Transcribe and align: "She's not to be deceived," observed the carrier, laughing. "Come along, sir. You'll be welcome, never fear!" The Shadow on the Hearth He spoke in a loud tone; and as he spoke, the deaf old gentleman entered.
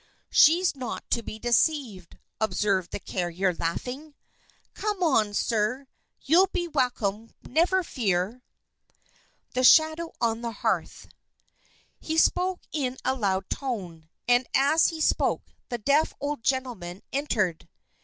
"She's 0.31 0.75
not 0.75 1.07
to 1.11 1.21
be 1.21 1.37
deceived," 1.37 2.17
observed 2.39 2.89
the 2.89 2.99
carrier, 2.99 3.53
laughing. 3.53 4.15
"Come 4.73 4.99
along, 4.99 5.33
sir. 5.35 5.85
You'll 6.21 6.47
be 6.51 6.67
welcome, 6.67 7.29
never 7.43 7.83
fear!" 7.83 8.41
The 9.53 9.63
Shadow 9.63 10.11
on 10.19 10.41
the 10.41 10.53
Hearth 10.53 11.07
He 11.99 12.17
spoke 12.17 12.61
in 12.71 12.97
a 13.05 13.13
loud 13.13 13.47
tone; 13.51 14.09
and 14.27 14.47
as 14.55 14.87
he 14.87 15.01
spoke, 15.01 15.43
the 15.69 15.77
deaf 15.77 16.15
old 16.19 16.41
gentleman 16.43 17.03
entered. 17.13 17.69